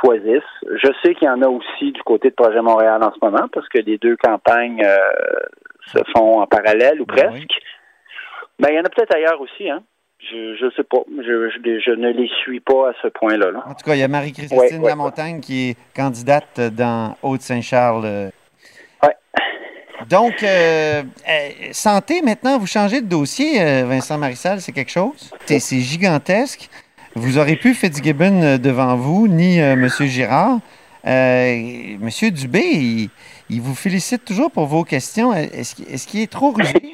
choisissent. 0.00 0.42
Je 0.62 0.90
sais 1.02 1.14
qu'il 1.14 1.28
y 1.28 1.30
en 1.30 1.42
a 1.42 1.48
aussi 1.48 1.92
du 1.92 2.02
côté 2.02 2.30
de 2.30 2.34
Projet 2.34 2.62
Montréal 2.62 3.02
en 3.02 3.12
ce 3.12 3.18
moment 3.22 3.46
parce 3.52 3.68
que 3.68 3.78
les 3.78 3.98
deux 3.98 4.16
campagnes 4.16 4.82
euh, 4.82 4.96
se 5.86 5.98
font 6.16 6.40
en 6.40 6.46
parallèle 6.46 7.00
ou 7.02 7.06
ben 7.06 7.28
presque. 7.28 7.52
Mais 8.60 8.72
il 8.72 8.76
y 8.76 8.80
en 8.80 8.84
a 8.84 8.88
peut-être 8.88 9.14
ailleurs 9.14 9.40
aussi, 9.40 9.68
hein. 9.68 9.82
Je 10.20 10.64
ne 10.64 10.70
sais 10.72 10.82
pas. 10.82 10.98
Je, 11.16 11.50
je, 11.84 11.90
ne 11.92 12.10
les 12.10 12.28
suis 12.42 12.60
pas 12.60 12.90
à 12.90 12.92
ce 13.02 13.08
point-là. 13.08 13.50
Là. 13.50 13.64
En 13.66 13.74
tout 13.74 13.84
cas, 13.84 13.94
il 13.94 14.00
y 14.00 14.02
a 14.02 14.08
Marie-Christine 14.08 14.82
Lamontagne 14.82 15.40
qui 15.40 15.70
est 15.70 15.76
candidate 15.94 16.60
dans 16.60 17.16
Haute-Saint-Charles. 17.22 18.04
Euh, 18.04 18.30
oui. 19.04 19.10
Donc, 20.08 20.42
euh, 20.42 21.02
euh, 21.28 21.48
santé, 21.72 22.22
maintenant, 22.22 22.58
vous 22.58 22.66
changez 22.66 23.00
de 23.00 23.06
dossier, 23.06 23.60
euh, 23.60 23.84
Vincent 23.86 24.18
Marissal, 24.18 24.60
c'est 24.60 24.72
quelque 24.72 24.90
chose? 24.90 25.30
C'est 25.46 25.80
gigantesque. 25.80 26.68
Vous 27.14 27.38
aurez 27.38 27.56
pu 27.56 27.74
Fitzgibbon 27.74 28.58
devant 28.58 28.96
vous, 28.96 29.28
ni 29.28 29.58
M. 29.58 29.88
Girard. 29.88 30.60
M. 31.04 32.08
Dubé, 32.32 33.08
il, 33.50 33.60
vous 33.60 33.74
félicite 33.74 34.24
toujours 34.24 34.50
pour 34.50 34.66
vos 34.66 34.84
questions. 34.84 35.32
Est-ce 35.32 36.06
qu'il 36.06 36.20
est 36.20 36.30
trop 36.30 36.52
rusé? 36.52 36.92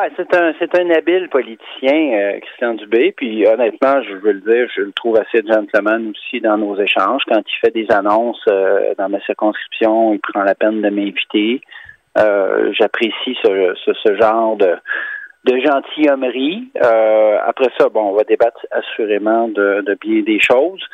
Ben, 0.00 0.10
c'est 0.16 0.32
un 0.36 0.52
c'est 0.60 0.78
un 0.78 0.90
habile 0.90 1.28
politicien, 1.28 2.12
euh, 2.12 2.38
Christian 2.38 2.74
Dubé. 2.74 3.10
Puis 3.16 3.44
honnêtement, 3.48 4.00
je 4.04 4.14
veux 4.14 4.30
le 4.30 4.40
dire, 4.42 4.68
je 4.76 4.82
le 4.82 4.92
trouve 4.92 5.16
assez 5.16 5.44
gentleman 5.44 6.12
aussi 6.12 6.40
dans 6.40 6.56
nos 6.56 6.78
échanges. 6.80 7.22
Quand 7.28 7.40
il 7.44 7.58
fait 7.60 7.72
des 7.72 7.90
annonces 7.90 8.44
euh, 8.48 8.94
dans 8.96 9.08
ma 9.08 9.18
circonscription, 9.22 10.14
il 10.14 10.20
prend 10.20 10.44
la 10.44 10.54
peine 10.54 10.82
de 10.82 10.88
m'inviter. 10.88 11.62
Euh, 12.16 12.72
j'apprécie 12.78 13.36
ce, 13.42 13.74
ce, 14.04 14.16
genre 14.16 14.56
de 14.56 14.76
de 15.46 15.58
gentilhommerie. 15.58 16.70
après 16.76 17.70
ça, 17.76 17.88
bon, 17.88 18.10
on 18.10 18.14
va 18.14 18.22
débattre 18.22 18.66
assurément 18.70 19.48
de, 19.48 19.82
de 19.84 19.94
bien 20.00 20.22
des 20.22 20.38
choses. 20.38 20.84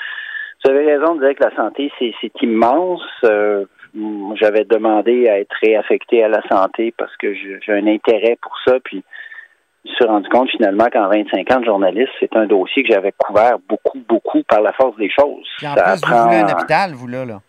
Vous 0.65 0.71
avez 0.71 0.97
raison 0.97 1.17
de 1.17 1.27
dire 1.27 1.35
que 1.35 1.45
la 1.45 1.55
santé, 1.57 1.93
c'est 1.99 2.43
immense 2.43 3.03
j'avais 4.41 4.65
demandé 4.65 5.29
à 5.29 5.39
être 5.39 5.55
réaffecté 5.63 6.25
à 6.25 6.29
la 6.29 6.43
santé 6.49 6.93
parce 6.97 7.17
que 7.17 7.35
j'ai 7.35 7.61
un 7.69 7.87
intérêt 7.87 8.37
pour 8.41 8.53
ça. 8.67 8.75
Puis, 8.85 9.05
je 9.85 9.91
me 9.91 9.95
suis 9.95 10.05
rendu 10.05 10.29
compte 10.31 10.51
finalement 10.51 10.87
qu'en 10.91 11.09
25 11.09 11.51
ans 11.51 11.61
de 11.61 11.65
journaliste, 11.67 12.13
c'est 12.19 12.35
un 12.37 12.47
dossier 12.47 12.83
que 12.83 12.93
j'avais 12.93 13.13
couvert 13.13 13.59
beaucoup, 13.69 13.99
beaucoup 14.09 14.43
par 14.45 14.63
la 14.63 14.73
force 14.73 14.97
des 14.97 15.11
choses. 15.11 15.47
Puis 15.59 15.67
en 15.67 15.75
plus, 15.75 16.01
vous 16.07 16.23
voulez 16.25 16.37
un 16.37 16.53
hôpital, 16.53 16.93
vous, 16.93 17.07
là, 17.07 17.25
là. 17.25 17.41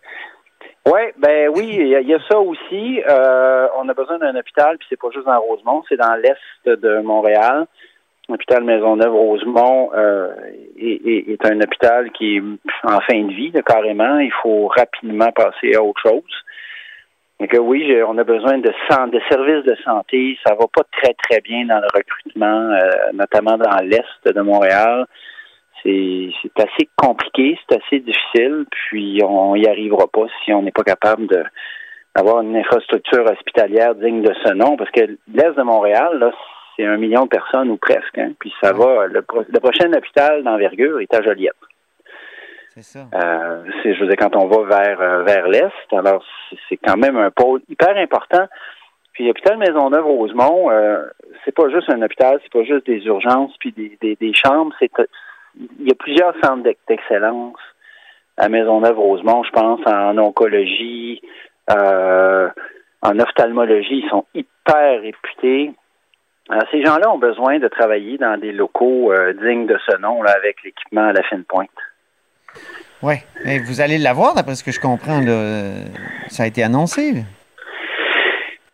Oui, 0.86 1.00
ben 1.18 1.50
oui, 1.52 1.78
il 1.80 2.08
y, 2.08 2.14
a 2.14 2.18
ça 2.30 2.38
aussi. 2.38 3.02
Euh, 3.08 3.66
on 3.76 3.88
a 3.88 3.94
besoin 3.94 4.18
d'un 4.18 4.36
hôpital, 4.36 4.78
puis 4.78 4.86
c'est 4.88 5.00
pas 5.00 5.08
juste 5.12 5.26
dans 5.26 5.40
Rosemont, 5.40 5.82
c'est 5.88 5.96
dans 5.96 6.14
l'est 6.14 6.36
de 6.64 7.00
Montréal. 7.00 7.66
L'hôpital 8.28 8.64
Maisonneuve-Rosemont 8.64 9.90
euh, 9.94 10.34
est, 10.76 11.30
est, 11.30 11.46
un 11.46 11.60
hôpital 11.60 12.10
qui 12.10 12.36
est 12.36 12.42
en 12.82 13.00
fin 13.00 13.22
de 13.22 13.32
vie, 13.32 13.52
carrément. 13.64 14.18
Il 14.18 14.32
faut 14.42 14.66
rapidement 14.66 15.30
passer 15.30 15.76
à 15.76 15.82
autre 15.82 16.00
chose. 16.02 16.44
Et 17.38 17.46
que 17.46 17.58
oui, 17.58 17.94
on 18.08 18.18
a 18.18 18.24
besoin 18.24 18.58
de, 18.58 18.68
de 18.68 19.20
services 19.30 19.64
de 19.64 19.76
santé. 19.84 20.36
Ça 20.44 20.54
va 20.54 20.66
pas 20.74 20.82
très, 20.90 21.14
très 21.14 21.40
bien 21.40 21.66
dans 21.66 21.78
le 21.78 21.86
recrutement, 21.94 22.70
euh, 22.72 23.12
notamment 23.12 23.58
dans 23.58 23.76
l'Est 23.84 24.34
de 24.34 24.40
Montréal. 24.40 25.06
C'est 25.82 26.32
assez 26.58 26.88
compliqué, 26.96 27.56
c'est 27.68 27.76
assez 27.76 28.00
difficile, 28.00 28.64
puis 28.70 29.20
on 29.22 29.54
n'y 29.54 29.68
arrivera 29.68 30.08
pas 30.08 30.26
si 30.44 30.52
on 30.52 30.62
n'est 30.62 30.72
pas 30.72 30.82
capable 30.82 31.28
de 31.28 31.44
d'avoir 32.16 32.40
une 32.40 32.56
infrastructure 32.56 33.30
hospitalière 33.30 33.94
digne 33.94 34.22
de 34.22 34.32
ce 34.42 34.54
nom, 34.54 34.78
parce 34.78 34.90
que 34.90 35.02
l'Est 35.28 35.52
de 35.52 35.62
Montréal, 35.62 36.18
là, 36.18 36.32
c'est 36.76 36.84
un 36.84 36.96
million 36.96 37.24
de 37.24 37.28
personnes 37.28 37.70
ou 37.70 37.76
presque. 37.76 38.18
Hein. 38.18 38.32
Puis 38.38 38.52
ça 38.60 38.72
va. 38.72 39.06
Le, 39.06 39.22
prochain 39.22 39.92
hôpital 39.92 40.42
d'envergure 40.42 41.00
est 41.00 41.12
à 41.14 41.22
Joliette. 41.22 41.54
C'est 42.68 42.82
ça. 42.82 43.06
Euh, 43.14 43.64
c'est, 43.82 43.94
je 43.94 44.00
veux 44.00 44.06
dire, 44.06 44.18
quand 44.18 44.36
on 44.36 44.46
va 44.46 44.64
vers 44.64 45.00
euh, 45.00 45.22
vers 45.22 45.48
l'est, 45.48 45.92
alors 45.92 46.22
c'est 46.68 46.76
quand 46.76 46.96
même 46.96 47.16
un 47.16 47.30
pôle 47.30 47.62
hyper 47.68 47.96
important. 47.96 48.46
Puis 49.12 49.26
l'hôpital 49.26 49.56
Maisonneuve-Rosemont, 49.56 50.70
euh, 50.70 51.04
c'est 51.44 51.54
pas 51.54 51.70
juste 51.70 51.90
un 51.90 52.02
hôpital, 52.02 52.38
c'est 52.42 52.52
pas 52.52 52.64
juste 52.64 52.84
des 52.84 53.02
urgences 53.06 53.56
puis 53.58 53.72
des, 53.72 54.16
des, 54.20 54.34
chambres. 54.34 54.74
C'est 54.78 54.90
il 55.58 55.88
y 55.88 55.90
a 55.90 55.94
plusieurs 55.94 56.34
centres 56.44 56.68
d'excellence 56.86 57.56
à 58.36 58.48
Maisonneuve-Rosemont, 58.48 59.44
je 59.44 59.50
pense, 59.50 59.80
en 59.86 60.18
oncologie, 60.18 61.22
euh, 61.70 62.48
en 63.02 63.18
ophtalmologie, 63.18 64.02
ils 64.04 64.10
sont 64.10 64.26
hyper 64.34 65.00
réputés. 65.00 65.72
Alors, 66.48 66.64
ces 66.70 66.84
gens-là 66.84 67.10
ont 67.10 67.18
besoin 67.18 67.58
de 67.58 67.68
travailler 67.68 68.18
dans 68.18 68.38
des 68.38 68.52
locaux 68.52 69.12
euh, 69.12 69.32
dignes 69.32 69.66
de 69.66 69.78
ce 69.88 69.96
nom, 69.98 70.22
là, 70.22 70.32
avec 70.36 70.62
l'équipement 70.64 71.08
à 71.08 71.12
la 71.12 71.22
fine 71.24 71.44
pointe. 71.44 71.68
Oui, 73.02 73.16
mais 73.44 73.58
vous 73.58 73.80
allez 73.80 73.98
l'avoir, 73.98 74.34
d'après 74.34 74.54
ce 74.54 74.64
que 74.64 74.70
je 74.70 74.80
comprends. 74.80 75.20
Là. 75.20 75.72
Ça 76.28 76.44
a 76.44 76.46
été 76.46 76.62
annoncé. 76.62 77.24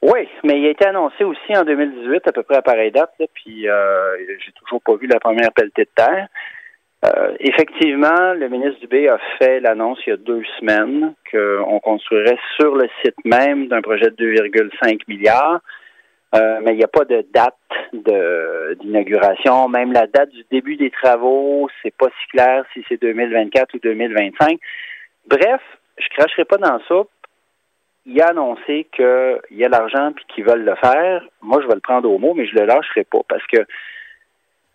Oui, 0.02 0.29
mais 0.45 0.59
il 0.59 0.67
a 0.67 0.71
été 0.71 0.87
annoncé 0.87 1.25
aussi 1.25 1.57
en 1.57 1.62
2018, 1.62 2.29
à 2.29 2.33
peu 2.33 2.43
près 2.43 2.57
à 2.57 2.62
pareille 2.62 2.91
date, 2.91 3.12
là, 3.19 3.26
puis 3.33 3.69
euh, 3.69 4.17
j'ai 4.45 4.52
toujours 4.52 4.83
pas 4.83 4.97
vu 4.97 5.07
la 5.07 5.21
première 5.21 5.52
pelletée 5.52 5.85
de 5.85 5.91
terre. 5.95 6.26
Euh, 7.05 7.35
effectivement, 7.41 8.33
le 8.35 8.49
ministre 8.49 8.81
Dubé 8.81 9.09
a 9.09 9.19
fait 9.38 9.61
l'annonce 9.61 9.99
il 10.07 10.11
y 10.11 10.12
a 10.12 10.17
deux 10.17 10.43
semaines 10.61 11.14
qu'on 11.31 11.81
construirait 11.81 12.38
sur 12.61 12.76
le 12.76 12.88
site 13.02 13.17
même 13.25 13.67
d'un 13.69 13.81
projet 13.81 14.11
de 14.11 14.17
2,5 14.17 15.00
milliards 15.09 15.61
euh, 16.35 16.61
mais 16.62 16.73
il 16.73 16.79
n'y 16.79 16.85
a 16.85 16.89
pas 16.89 17.05
de 17.05 17.27
date 17.33 17.57
d'inauguration. 17.93 19.69
Même 19.69 19.93
la 19.93 20.07
date 20.07 20.31
du 20.31 20.45
début 20.51 20.77
des 20.77 20.91
travaux, 20.91 21.69
c'est 21.83 21.95
pas 21.95 22.09
si 22.21 22.27
clair 22.29 22.65
si 22.73 22.85
c'est 22.89 23.01
2024 23.01 23.75
ou 23.75 23.79
2025. 23.79 24.59
Bref, 25.27 25.61
je 25.99 26.09
cracherai 26.17 26.45
pas 26.45 26.57
dans 26.57 26.81
ça. 26.89 27.03
Il 28.07 28.21
a 28.21 28.29
annoncé 28.29 28.89
qu'il 28.93 29.41
y 29.53 29.65
a 29.65 29.69
l'argent 29.69 30.12
puis 30.12 30.25
qu'ils 30.29 30.45
veulent 30.45 30.65
le 30.65 30.75
faire. 30.77 31.23
Moi, 31.43 31.61
je 31.62 31.69
vais 31.69 31.75
le 31.75 31.81
prendre 31.81 32.11
au 32.11 32.19
mot, 32.19 32.35
mais 32.35 32.47
je 32.47 32.55
le 32.55 32.65
lâcherai 32.65 33.05
pas 33.05 33.21
parce 33.29 33.47
que 33.47 33.65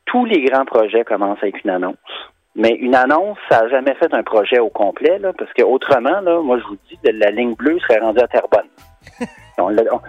tous 0.05 0.25
les 0.25 0.41
grands 0.43 0.65
projets 0.65 1.03
commencent 1.03 1.41
avec 1.41 1.63
une 1.63 1.71
annonce. 1.71 1.97
Mais 2.57 2.71
une 2.71 2.95
annonce, 2.95 3.37
ça 3.49 3.61
n'a 3.61 3.69
jamais 3.69 3.93
fait 3.93 4.11
un 4.13 4.23
projet 4.23 4.57
au 4.57 4.69
complet, 4.69 5.19
là, 5.19 5.31
parce 5.37 5.53
que 5.53 5.61
autrement, 5.61 6.21
là, 6.21 6.41
moi 6.41 6.57
je 6.57 6.63
vous 6.63 6.77
dis, 6.89 6.97
la 7.03 7.29
ligne 7.29 7.53
bleue 7.53 7.77
serait 7.81 7.99
rendue 7.99 8.19
à 8.19 8.27
Terrebonne. 8.27 8.67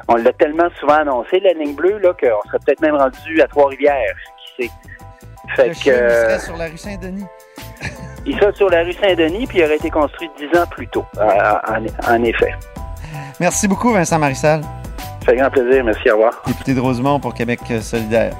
On 0.08 0.16
l'a 0.16 0.32
tellement 0.32 0.68
souvent 0.80 0.94
annoncé, 0.94 1.40
la 1.40 1.52
ligne 1.52 1.74
bleue, 1.74 1.98
là, 1.98 2.14
qu'on 2.14 2.48
serait 2.48 2.58
peut-être 2.64 2.80
même 2.80 2.96
rendu 2.96 3.42
à 3.42 3.46
Trois-Rivières, 3.46 4.16
qui 4.38 4.64
sait. 4.64 4.70
Fait 5.56 5.68
que, 5.68 5.74
il 5.74 5.74
serait 5.74 6.38
sur 6.38 6.56
la 6.56 6.66
rue 6.66 6.78
Saint-Denis. 6.78 7.26
il 8.26 8.38
serait 8.38 8.54
sur 8.54 8.70
la 8.70 8.82
rue 8.82 8.92
Saint-Denis, 8.94 9.46
puis 9.46 9.58
il 9.58 9.64
aurait 9.64 9.76
été 9.76 9.90
construit 9.90 10.30
dix 10.38 10.58
ans 10.58 10.66
plus 10.70 10.88
tôt, 10.88 11.04
en, 11.18 12.24
effet. 12.24 12.54
Merci 13.40 13.68
beaucoup, 13.68 13.92
Vincent 13.92 14.18
Marissal. 14.18 14.62
Ça 15.20 15.32
fait 15.32 15.36
grand 15.36 15.50
plaisir. 15.50 15.84
Merci, 15.84 16.10
au 16.10 16.14
revoir. 16.14 16.42
Député 16.46 16.72
de 16.72 16.80
Rosemont 16.80 17.20
pour 17.20 17.34
Québec 17.34 17.60
solidaire. 17.82 18.32